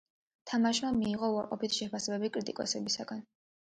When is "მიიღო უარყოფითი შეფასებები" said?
1.03-2.35